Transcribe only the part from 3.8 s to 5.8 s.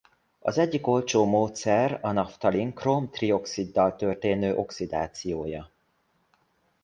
történő oxidációja.